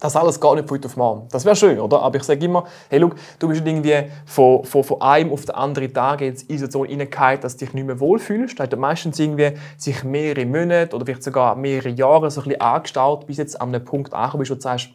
Das 0.00 0.16
alles 0.16 0.40
gar 0.40 0.56
nicht 0.56 0.66
von 0.66 0.78
heute 0.78 0.88
auf 0.88 0.96
morgen. 0.96 1.28
Das 1.30 1.44
wäre 1.44 1.54
schön, 1.54 1.78
oder? 1.78 2.02
Aber 2.02 2.16
ich 2.16 2.24
sage 2.24 2.44
immer, 2.44 2.64
hey, 2.88 2.98
look, 2.98 3.14
du 3.38 3.46
bist 3.46 3.64
irgendwie 3.64 4.10
von, 4.24 4.64
von, 4.64 4.82
von 4.82 5.00
einem 5.00 5.30
auf 5.30 5.44
den 5.44 5.54
anderen 5.54 5.94
Tag 5.94 6.22
jetzt 6.22 6.50
in 6.50 6.58
so 6.58 6.82
reingefallen, 6.82 7.40
dass 7.40 7.56
du 7.56 7.66
dich 7.66 7.74
nicht 7.74 7.86
mehr 7.86 8.00
wohlfühlst. 8.00 8.58
Da 8.58 8.64
hat 8.64 8.76
meistens 8.76 9.20
irgendwie 9.20 9.52
sich 9.76 10.02
mehrere 10.02 10.44
Monate 10.44 10.96
oder 10.96 11.04
vielleicht 11.04 11.22
sogar 11.22 11.54
mehrere 11.54 11.90
Jahre 11.90 12.30
so 12.32 12.40
ein 12.40 12.48
bisschen 12.48 12.60
angestaut, 12.60 13.26
bis 13.26 13.36
jetzt 13.36 13.60
an 13.60 13.68
einem 13.68 13.84
Punkt 13.84 14.12
angekommen 14.12 14.40
bist, 14.40 14.50
wo 14.50 14.54
du 14.56 14.60
sagst, 14.60 14.88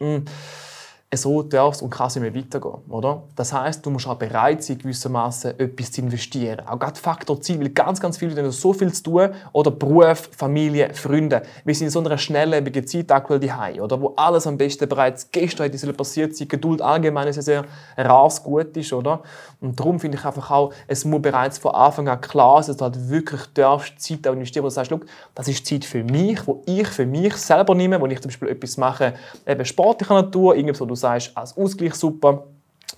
so 1.16 1.42
darfst 1.42 1.80
und 1.80 1.88
kannst 1.88 2.16
nicht 2.16 2.32
mehr 2.32 2.42
weitergehen. 2.42 2.82
Oder? 2.90 3.22
Das 3.34 3.52
heißt, 3.52 3.84
du 3.84 3.90
musst 3.90 4.06
auch 4.06 4.16
bereit 4.16 4.62
sein, 4.62 4.76
gewissermaßen 4.76 5.58
etwas 5.58 5.92
zu 5.92 6.02
investieren. 6.02 6.60
Auch 6.66 6.78
gerade 6.78 7.00
Faktor 7.00 7.40
Ziel, 7.40 7.58
weil 7.60 7.70
ganz, 7.70 7.98
ganz 7.98 8.18
viele 8.18 8.36
haben 8.36 8.50
so 8.50 8.74
viel 8.74 8.92
zu 8.92 9.02
tun. 9.02 9.30
Oder 9.52 9.70
Beruf, 9.70 10.28
Familie, 10.36 10.92
Freunde. 10.92 11.42
Wir 11.64 11.74
sind 11.74 11.86
in 11.86 11.90
so 11.90 12.00
einer 12.00 12.18
schnelllebigen 12.18 12.86
Zeit 12.86 13.10
aktuell 13.10 13.40
daheim, 13.40 13.80
oder? 13.80 13.98
Wo 14.00 14.12
alles 14.16 14.46
am 14.46 14.58
besten 14.58 14.86
bereits 14.86 15.30
gestern 15.32 15.70
hätte 15.70 15.92
passiert 15.94 16.36
sein. 16.36 16.48
Geduld 16.48 16.82
allgemein 16.82 17.28
ist 17.28 17.38
ein 17.38 17.42
sehr 17.42 17.64
rares 17.96 18.42
Gut 18.42 18.76
ist, 18.76 18.92
oder? 18.92 19.22
Und 19.60 19.80
darum 19.80 19.98
finde 19.98 20.18
ich 20.18 20.24
einfach 20.24 20.50
auch, 20.50 20.72
es 20.86 21.06
muss 21.06 21.22
bereits 21.22 21.56
von 21.56 21.74
Anfang 21.74 22.08
an 22.08 22.20
klar 22.20 22.62
sein, 22.62 22.76
dass 22.76 22.76
du 22.76 22.84
halt 22.84 23.08
wirklich 23.08 23.40
darfst 23.54 24.00
Zeit 24.00 24.26
investieren, 24.26 24.64
wo 24.64 24.68
du 24.68 24.74
sagst, 24.74 24.92
das 25.34 25.48
ist 25.48 25.66
Zeit 25.66 25.84
für 25.84 26.04
mich, 26.04 26.46
wo 26.46 26.62
ich 26.66 26.86
für 26.86 27.06
mich 27.06 27.34
selber 27.36 27.74
nehme, 27.74 27.98
wo 28.00 28.06
ich 28.06 28.20
zum 28.20 28.28
Beispiel 28.28 28.48
etwas 28.48 28.76
mache, 28.76 29.14
eben 29.46 29.64
sportlicher 29.64 30.14
Natur, 30.14 30.54
irgendwas, 30.54 30.97
sagst, 30.98 31.32
als 31.34 31.56
Ausgleich 31.56 31.94
super. 31.94 32.44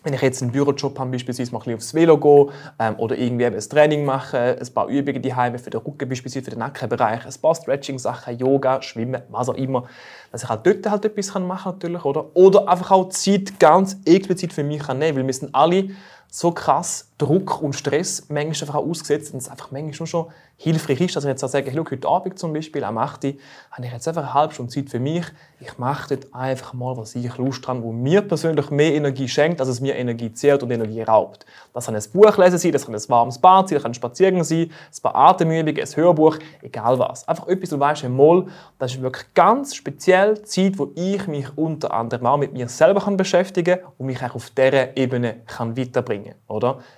Wenn 0.02 0.14
ich 0.14 0.23
jetzt 0.23 0.40
einen 0.40 0.52
Bürojob 0.52 0.99
habe, 0.99 1.11
beispielsweise 1.11 1.52
mal 1.52 1.61
ein 1.66 1.75
aufs 1.75 1.92
Velo 1.92 2.16
gehen 2.16 2.54
ähm, 2.78 2.95
oder 2.99 3.19
irgendwie 3.19 3.45
ein 3.45 3.59
Training 3.59 4.04
machen, 4.04 4.38
ein 4.38 4.75
paar 4.75 4.88
Übungen 4.88 5.21
die 5.21 5.30
für 5.33 5.71
den 5.71 5.80
Rücken, 5.80 6.09
beispielsweise 6.09 6.45
für 6.45 6.50
den 6.52 6.61
Nackenbereich, 6.61 7.26
ein 7.26 7.42
paar 7.42 7.54
Stretching-Sachen, 7.54 8.38
Yoga, 8.38 8.80
Schwimmen, 8.80 9.21
was 9.28 9.50
auch 9.50 9.54
immer, 9.54 9.85
dass 10.33 10.45
ich 10.45 10.49
halt 10.49 10.64
dort 10.64 10.88
halt 10.88 11.04
etwas 11.04 11.35
machen 11.35 11.47
kann 11.47 11.73
natürlich, 11.75 12.04
oder? 12.04 12.35
Oder 12.35 12.69
einfach 12.69 12.92
auch 12.92 13.11
Zeit 13.11 13.61
ganz 13.61 13.99
explizit 14.07 14.54
für 14.54 14.64
mich 14.64 14.87
nehmen, 14.88 15.19
weil 15.19 15.26
wir 15.26 15.35
sind 15.35 15.54
alle 15.54 15.90
so 16.31 16.53
krass 16.53 17.11
Druck 17.21 17.61
und 17.61 17.75
Stress 17.75 18.27
manchmal 18.29 18.69
einfach 18.69 18.75
auch 18.77 18.89
ausgesetzt 18.89 19.35
und 19.35 19.41
es 19.41 19.49
einfach 19.49 19.71
manchmal 19.71 20.07
schon 20.07 20.27
hilfreich 20.57 21.01
ist, 21.01 21.17
dass 21.17 21.25
ich 21.25 21.29
jetzt 21.29 21.41
sage, 21.41 21.71
hey, 21.71 21.79
heute 21.79 22.09
Abend 22.09 22.39
zum 22.39 22.53
Beispiel, 22.53 22.85
am 22.85 22.99
8. 22.99 23.25
habe 23.25 23.87
ich 23.87 23.93
jetzt 23.93 24.09
einfach 24.09 24.23
eine 24.23 24.35
halbe 24.35 24.55
Stunde 24.55 24.73
Zeit 24.73 24.91
für 24.91 25.01
mich. 25.01 25.25
Ich 25.59 25.79
mache 25.79 26.17
dort 26.17 26.35
einfach 26.35 26.75
mal, 26.75 26.97
was 26.97 27.15
ich 27.15 27.37
Lust 27.39 27.67
habe, 27.67 27.83
wo 27.83 27.93
mir 27.93 28.23
persönlich 28.23 28.71
mehr 28.71 28.95
Energie 28.95 29.29
schenkt, 29.29 29.61
als 29.61 29.69
es 29.69 29.81
mir 29.81 29.97
Energie 29.97 30.33
zehrt 30.33 30.63
und 30.63 30.71
Energie 30.71 31.03
raubt. 31.03 31.45
Das 31.73 31.87
kann 31.87 31.95
ein 31.95 32.03
Buch 32.13 32.37
lesen 32.39 32.59
sein, 32.59 32.73
das 32.73 32.87
kann 32.87 32.95
ein 32.95 33.09
warmes 33.09 33.39
Bad 33.39 33.69
sein, 33.69 33.77
das 33.77 33.83
kann 33.83 33.91
ein 33.91 33.95
Spaziergang 33.95 34.45
sein, 34.45 34.71
ein 34.71 35.03
paar 35.03 35.15
Atemübungen, 35.15 35.79
ein 35.79 35.97
Hörbuch, 35.97 36.39
egal 36.63 36.99
was. 36.99 37.27
Einfach 37.27 37.49
etwas, 37.49 37.71
du 37.71 37.81
weißt, 37.81 38.09
mal, 38.09 38.47
das 38.79 38.93
ist 38.93 39.03
wirklich 39.03 39.27
ganz 39.35 39.75
speziell 39.75 40.43
Zeit, 40.43 40.79
wo 40.79 40.91
ich 40.95 41.27
mich 41.27 41.47
unter 41.57 41.93
anderem 41.93 42.27
auch 42.27 42.39
mit 42.39 42.53
mir 42.53 42.69
selber 42.69 43.01
kann 43.01 43.17
beschäftigen 43.17 43.79
und 43.99 44.07
mich 44.07 44.23
auch 44.23 44.35
auf 44.35 44.51
dieser 44.51 44.97
Ebene 44.97 45.37
kann 45.47 45.77
weiterbringen 45.77 46.20
kann. 46.20 46.20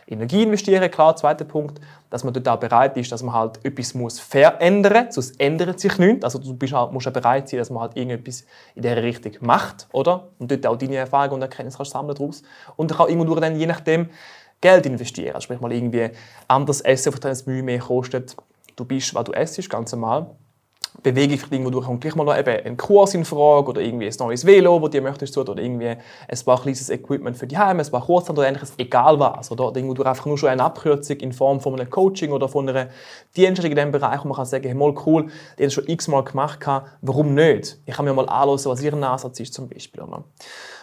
Energie 0.06 0.42
investieren, 0.42 0.90
klar, 0.90 1.16
zweiter 1.16 1.44
Punkt, 1.44 1.80
dass 2.10 2.24
man 2.24 2.34
dort 2.34 2.48
auch 2.48 2.58
bereit 2.58 2.96
ist, 2.96 3.10
dass 3.12 3.22
man 3.22 3.34
halt 3.34 3.64
etwas 3.64 3.94
muss 3.94 4.20
verändern 4.20 5.06
muss, 5.06 5.14
sonst 5.14 5.40
ändert 5.40 5.80
sich 5.80 5.98
nichts. 5.98 6.24
Also 6.24 6.38
du 6.38 6.54
bist 6.54 6.72
halt, 6.72 6.92
musst 6.92 7.08
auch 7.08 7.12
bereit 7.12 7.48
sein, 7.48 7.58
dass 7.58 7.70
man 7.70 7.82
halt 7.82 7.96
irgendetwas 7.96 8.44
in 8.74 8.82
dieser 8.82 9.02
Richtung 9.02 9.32
macht, 9.40 9.88
oder? 9.92 10.28
Und 10.38 10.50
dort 10.50 10.66
auch 10.66 10.76
deine 10.76 10.96
Erfahrungen 10.96 11.34
und 11.34 11.42
Erkenntnisse 11.42 11.78
kannst 11.78 11.92
sammeln 11.92 12.16
daraus. 12.16 12.42
Und 12.76 12.96
kann 12.96 13.08
irgendwo 13.08 13.34
dann, 13.34 13.56
je 13.56 13.66
nachdem, 13.66 14.10
Geld 14.60 14.86
investieren. 14.86 15.34
Also 15.34 15.44
sprich 15.44 15.60
mal 15.60 15.72
irgendwie 15.72 16.10
anders 16.48 16.80
essen, 16.80 17.12
auf 17.12 17.20
das 17.20 17.46
Mühe 17.46 17.62
mehr 17.62 17.80
kostet. 17.80 18.36
Du 18.76 18.84
bist, 18.84 19.14
was 19.14 19.24
du 19.24 19.32
essst, 19.32 19.68
ganz 19.68 19.92
normal. 19.92 20.30
Bewegung 21.02 21.38
für 21.38 21.48
dich, 21.48 21.64
wo 21.64 21.70
du 21.70 21.80
gleich 21.98 22.14
mal 22.14 22.24
noch 22.24 22.36
eben 22.36 22.64
einen 22.64 22.76
Kurs 22.76 23.14
in 23.14 23.24
Frage 23.24 23.70
oder 23.70 23.80
irgendwie 23.80 24.06
ein 24.06 24.14
neues 24.18 24.44
Velo, 24.44 24.78
das 24.78 24.90
du 24.90 25.00
möchtest 25.00 25.38
oder 25.38 25.60
irgendwie 25.60 25.88
ein 25.88 26.38
paar 26.44 26.60
kleines 26.60 26.90
Equipment 26.90 27.36
für 27.36 27.46
die 27.46 27.56
Heim, 27.56 27.80
ein 27.80 27.90
paar 27.90 28.04
Kurzhanteln 28.04 28.38
oder 28.38 28.48
ähnliches, 28.48 28.74
egal 28.76 29.18
was. 29.18 29.50
Oder, 29.50 29.72
irgendwo 29.74 29.94
du 29.94 30.02
einfach 30.02 30.26
nur 30.26 30.36
schon 30.36 30.50
eine 30.50 30.62
Abkürzung 30.62 31.16
in 31.16 31.32
Form 31.32 31.60
von 31.60 31.74
einem 31.74 31.88
Coaching 31.88 32.30
oder 32.30 32.48
von 32.48 32.68
einer 32.68 32.88
Dienststellung 33.34 33.72
in 33.72 33.76
diesem 33.76 33.92
Bereich, 33.92 34.22
wo 34.22 34.28
man 34.28 34.36
kann 34.36 34.46
sagen, 34.46 34.64
hey, 34.64 34.74
mal 34.74 34.94
cool, 35.06 35.28
die 35.58 35.64
das 35.64 35.72
schon 35.72 35.88
x-mal 35.88 36.24
gemacht, 36.24 36.60
warum 37.00 37.34
nicht? 37.34 37.78
Ich 37.86 37.94
kann 37.94 38.04
mir 38.04 38.12
mal 38.12 38.28
anschauen, 38.28 38.72
was 38.72 38.82
ihr 38.82 38.92
Ansatz 38.94 39.40
ist 39.40 39.54
zum 39.54 39.68
Beispiel. 39.68 40.02
Oder? 40.02 40.24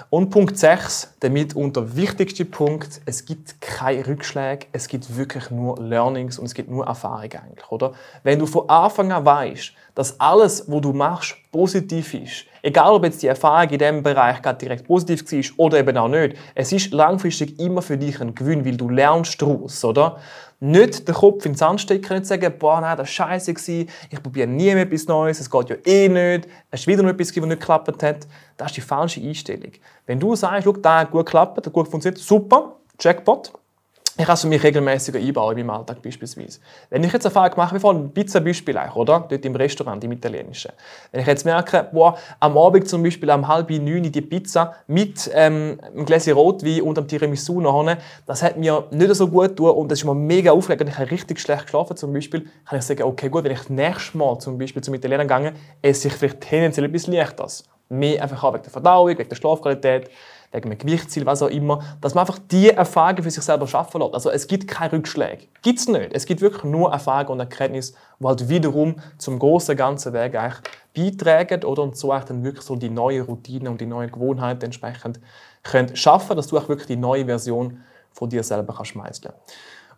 Und 0.10 0.32
Punkt 0.32 0.58
6, 0.58 1.18
der 1.22 1.30
mitunter 1.30 1.96
wichtigste 1.96 2.46
Punkt, 2.46 3.02
es 3.06 3.26
gibt 3.26 3.62
keine 3.62 4.08
Rückschläge, 4.08 4.66
es 4.72 4.88
gibt 4.88 5.16
wirklich 5.16 5.52
nur 5.52 5.78
Learnings 5.78 6.40
und 6.40 6.46
es 6.46 6.56
gibt 6.56 6.70
nur 6.70 6.88
Erfahrung 6.88 7.32
eigentlich, 7.32 7.70
oder? 7.70 7.94
Wenn 8.24 8.40
du 8.40 8.48
von 8.48 8.68
Anfang 8.70 9.12
an 9.12 9.24
weißt, 9.24 9.74
dass 10.00 10.18
alles, 10.18 10.64
was 10.66 10.80
du 10.80 10.94
machst, 10.94 11.36
positiv 11.52 12.14
ist, 12.14 12.46
egal 12.62 12.94
ob 12.94 13.04
jetzt 13.04 13.22
die 13.22 13.28
Erfahrung 13.28 13.70
in 13.70 13.80
diesem 13.80 14.02
Bereich 14.02 14.42
gerade 14.42 14.58
direkt 14.58 14.88
positiv 14.88 15.30
war 15.30 15.66
oder 15.66 15.78
eben 15.78 15.98
auch 15.98 16.08
nicht, 16.08 16.38
es 16.56 16.72
ist 16.72 16.94
langfristig 16.94 17.60
immer 17.60 17.82
für 17.82 17.98
dich 17.98 18.22
ein 18.22 18.34
Gewinn, 18.34 18.64
weil 18.64 18.78
du 18.78 18.88
lernst 18.88 19.42
daraus, 19.42 19.84
oder? 19.84 20.18
Nicht 20.62 21.06
den 21.06 21.16
Kopf 21.16 21.46
in 21.46 21.52
den 21.52 21.58
Sand 21.58 21.82
stecken 21.82 22.16
und 22.16 22.26
sagen, 22.26 22.54
boah, 22.58 22.80
nein, 22.80 22.96
das 22.96 23.08
war 23.20 23.28
scheiße, 23.28 23.52
ich 23.52 24.24
probiere 24.24 24.48
nie 24.48 24.74
mehr 24.74 24.84
etwas 24.84 25.06
Neues, 25.08 25.42
es 25.42 25.52
geht 25.52 25.70
ja 25.70 25.76
eh 25.86 26.08
nicht, 26.08 26.48
es 26.72 26.80
ist 26.80 26.88
wieder 26.88 27.04
noch 27.04 27.10
etwas, 27.10 27.36
was 27.36 27.46
nicht 27.46 27.60
geklappt 27.60 28.02
hat. 28.02 28.28
Das 28.56 28.68
ist 28.68 28.78
die 28.78 28.82
falsche 28.82 29.20
Einstellung. 29.20 29.74
Wenn 30.06 30.18
du 30.18 30.34
sagst, 30.34 30.64
schau, 30.64 30.72
das 30.72 30.94
hat 30.94 31.12
gut 31.12 31.26
geklappt, 31.26 31.58
das 31.58 31.66
hat 31.66 31.74
gut 31.74 31.90
funktioniert, 31.90 32.22
super, 32.22 32.78
Jackpot, 32.98 33.52
ich 34.20 34.26
kann 34.26 34.34
es 34.34 34.42
für 34.42 34.48
mich 34.48 34.62
regelmäßig 34.62 35.16
einbauen 35.16 35.58
in 35.58 35.66
meinem 35.66 35.78
Alltag 35.78 36.02
beispielsweise. 36.02 36.60
Wenn 36.90 37.06
ich 37.06 37.14
jetzt 37.14 37.24
Erfahrung 37.24 37.54
mache, 37.56 37.74
wie 37.74 37.80
vorhin 37.80 38.12
Pizza-Beispiel, 38.12 38.78
oder? 38.96 39.26
Dort 39.30 39.46
im 39.46 39.56
Restaurant, 39.56 40.04
im 40.04 40.12
Italienischen. 40.12 40.74
Wenn 41.14 41.22
ich 41.22 41.28
jetzt 41.28 41.46
merke, 41.46 41.88
boah, 41.94 42.18
am 42.42 42.58
Abend 42.58 42.90
zum 42.90 43.02
Beispiel 43.02 43.30
um 43.32 43.48
halb 43.48 43.70
neun 43.70 44.04
die 44.04 44.22
Pizza 44.22 44.76
mit 44.88 45.32
ähm, 45.34 45.80
einem 45.82 46.06
Gläschen 46.06 46.34
Rotwein 46.34 46.82
und 46.82 46.98
einem 46.98 47.08
Tiramisu 47.08 47.62
noch, 47.62 47.96
das 48.26 48.44
hat 48.44 48.58
mir 48.58 48.88
nicht 48.92 49.16
so 49.16 49.30
gut 49.30 49.56
getan 49.56 49.68
und 49.68 49.90
das 49.90 50.00
ist 50.00 50.06
mir 50.06 50.14
mega 50.14 50.52
aufregend 50.52 50.82
und 50.82 50.90
ich 50.90 51.00
habe 51.00 51.12
richtig 51.12 51.40
schlecht 51.40 51.64
geschlafen 51.64 51.96
zum 51.96 52.12
Beispiel, 52.12 52.46
kann 52.66 52.78
ich 52.78 52.84
sagen, 52.84 53.04
okay, 53.04 53.30
gut, 53.30 53.46
wenn 53.46 53.54
ich 53.54 53.60
das 53.60 53.70
nächste 53.70 54.18
Mal 54.18 54.38
zum 54.40 54.58
Beispiel 54.58 54.82
zum 54.82 54.96
Italiener 54.96 55.24
gehe, 55.24 55.54
esse 55.82 56.10
ich 56.10 56.14
vielleicht 56.16 56.42
tendenziell 56.42 56.88
etwas 56.88 57.08
leichteres. 57.08 57.64
Mehr 57.88 58.22
einfach 58.22 58.44
auch 58.44 58.54
wegen 58.54 58.64
der 58.64 58.72
Verdauung, 58.72 59.08
wegen 59.08 59.30
der 59.30 59.36
Schlafqualität 59.36 60.10
wegen 60.52 60.70
einem 60.70 60.78
Gewichtsziel, 60.78 61.26
was 61.26 61.42
auch 61.42 61.50
immer, 61.50 61.82
dass 62.02 62.16
man 62.16 62.22
einfach 62.24 62.40
die 62.40 62.70
Erfahrungen 62.70 63.24
für 63.24 63.32
sich 63.32 63.44
selber 63.44 63.68
schaffen 63.68 64.02
lässt. 64.02 64.14
Also 64.14 64.32
es 64.32 64.48
gibt 64.48 64.68
keine 64.68 64.94
Rückschläge. 64.94 65.46
Gibt 65.62 65.80
es 65.80 65.88
nicht. 65.88 66.10
Es 66.14 66.26
gibt 66.26 66.42
wirklich 66.42 66.64
nur 66.64 66.92
Erfahrungen 66.92 67.34
und 67.34 67.40
Erkenntnisse, 67.40 67.94
die 68.20 68.26
halt 68.26 68.50
wiederum 68.50 68.96
zum 69.18 69.38
großen 69.38 69.78
ganzen 69.78 70.14
Weg 70.14 70.36
eigentlich 70.36 70.62
beitragen 70.96 71.64
oder 71.64 71.84
und 71.84 71.96
so 71.96 72.10
dann 72.10 72.44
wirklich 72.44 72.66
so 72.66 72.76
die 72.76 72.90
neue 72.90 73.22
Routine 73.22 73.70
und 73.70 73.80
die 73.80 73.86
neuen 73.86 74.12
Gewohnheiten 74.12 74.66
entsprechend 74.66 75.20
können 75.64 75.96
schaffen, 75.96 76.36
dass 76.36 76.48
du 76.48 76.58
auch 76.58 76.68
wirklich 76.68 76.88
die 76.88 76.96
neue 76.96 77.26
Version 77.26 77.82
von 78.12 78.30
dir 78.30 78.44
selber 78.44 78.74
kannst 78.76 78.96
meißeln. 78.96 79.34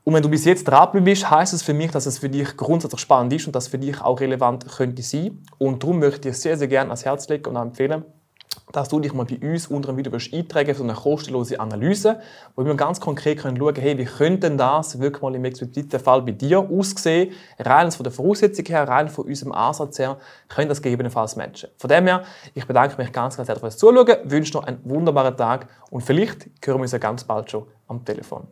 Und 0.03 0.15
wenn 0.15 0.24
du 0.24 0.29
bis 0.29 0.46
jetzt 0.46 0.63
dran 0.63 1.03
bist, 1.03 1.29
heißt 1.29 1.53
es 1.53 1.62
für 1.62 1.74
mich, 1.74 1.91
dass 1.91 2.08
es 2.08 2.17
für 2.17 2.29
dich 2.29 2.58
grundsätzlich 2.58 3.01
spannend 3.01 3.34
ist 3.34 3.46
und 3.46 3.55
dass 3.55 3.67
für 3.67 3.77
dich 3.77 4.01
auch 4.01 4.20
relevant 4.20 4.67
könnte 4.67 5.03
sein. 5.03 5.43
Und 5.60 5.84
darum 5.84 6.00
möchte 6.00 6.29
ich 6.29 6.34
dir 6.34 6.34
sehr, 6.34 6.58
sehr 6.58 6.67
gerne 6.67 6.89
ans 6.89 7.05
Herz 7.05 7.29
legen 7.29 7.46
und 7.46 7.55
empfehlen, 7.55 8.03
dass 8.71 8.89
du 8.89 8.99
dich 8.99 9.13
mal 9.13 9.25
bei 9.25 9.37
uns 9.37 9.67
unter 9.67 9.91
dem 9.91 9.97
Video 9.97 10.11
eintragen 10.13 10.75
für 10.75 10.83
eine 10.83 10.93
kostenlose 10.93 11.59
Analyse, 11.59 12.19
wo 12.55 12.65
wir 12.65 12.75
ganz 12.75 12.99
konkret 12.99 13.41
schauen 13.41 13.57
können, 13.57 13.75
hey, 13.75 13.97
wie 13.97 14.05
könnte 14.05 14.49
denn 14.49 14.57
das 14.57 14.99
wirklich 14.99 15.21
mal 15.21 15.35
im 15.35 15.45
expliziten 15.45 15.99
Fall 15.99 16.21
bei 16.21 16.31
dir 16.31 16.59
aussehen, 16.59 17.31
rein 17.59 17.91
von 17.91 18.03
der 18.03 18.13
Voraussetzung 18.13 18.65
her, 18.65 18.87
rein 18.87 19.09
von 19.09 19.25
unserem 19.25 19.51
Ansatz 19.51 19.99
her, 19.99 20.17
können 20.47 20.69
das 20.69 20.81
gegebenenfalls 20.81 21.35
matchen. 21.35 21.69
Von 21.77 21.89
dem 21.89 22.05
her, 22.07 22.23
ich 22.53 22.65
bedanke 22.65 22.97
mich 22.97 23.11
ganz, 23.11 23.37
ganz 23.37 23.47
herzlich 23.49 23.61
fürs 23.61 23.77
Zuschauen, 23.77 24.17
wünsche 24.23 24.53
noch 24.53 24.63
einen 24.63 24.79
wunderbaren 24.83 25.35
Tag 25.35 25.67
und 25.89 26.01
vielleicht 26.01 26.49
hören 26.63 26.77
wir 26.77 26.83
uns 26.83 26.91
ja 26.91 26.97
ganz 26.97 27.23
bald 27.23 27.51
schon 27.51 27.65
am 27.87 28.05
Telefon. 28.05 28.47